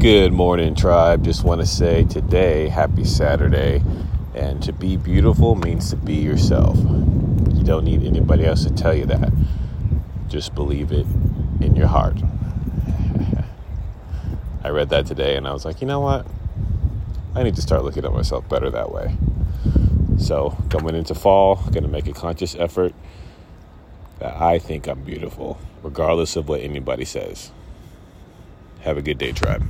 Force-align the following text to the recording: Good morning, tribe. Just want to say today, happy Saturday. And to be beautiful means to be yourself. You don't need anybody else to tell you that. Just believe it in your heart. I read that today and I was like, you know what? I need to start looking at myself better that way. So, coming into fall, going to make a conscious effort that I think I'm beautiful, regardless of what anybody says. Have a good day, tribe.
Good 0.00 0.32
morning, 0.32 0.76
tribe. 0.76 1.24
Just 1.24 1.42
want 1.42 1.60
to 1.60 1.66
say 1.66 2.04
today, 2.04 2.68
happy 2.68 3.02
Saturday. 3.02 3.82
And 4.32 4.62
to 4.62 4.72
be 4.72 4.96
beautiful 4.96 5.56
means 5.56 5.90
to 5.90 5.96
be 5.96 6.14
yourself. 6.14 6.76
You 6.76 7.64
don't 7.64 7.84
need 7.84 8.04
anybody 8.04 8.46
else 8.46 8.62
to 8.62 8.72
tell 8.72 8.94
you 8.94 9.06
that. 9.06 9.32
Just 10.28 10.54
believe 10.54 10.92
it 10.92 11.04
in 11.60 11.74
your 11.74 11.88
heart. 11.88 12.16
I 14.62 14.68
read 14.68 14.88
that 14.90 15.06
today 15.06 15.34
and 15.34 15.48
I 15.48 15.52
was 15.52 15.64
like, 15.64 15.80
you 15.80 15.88
know 15.88 15.98
what? 15.98 16.24
I 17.34 17.42
need 17.42 17.56
to 17.56 17.62
start 17.62 17.82
looking 17.82 18.04
at 18.04 18.12
myself 18.12 18.48
better 18.48 18.70
that 18.70 18.92
way. 18.92 19.16
So, 20.16 20.56
coming 20.70 20.94
into 20.94 21.16
fall, 21.16 21.56
going 21.56 21.82
to 21.82 21.88
make 21.88 22.06
a 22.06 22.12
conscious 22.12 22.54
effort 22.54 22.94
that 24.20 24.40
I 24.40 24.60
think 24.60 24.86
I'm 24.86 25.02
beautiful, 25.02 25.58
regardless 25.82 26.36
of 26.36 26.48
what 26.48 26.60
anybody 26.60 27.04
says. 27.04 27.50
Have 28.82 28.96
a 28.96 29.02
good 29.02 29.18
day, 29.18 29.32
tribe. 29.32 29.66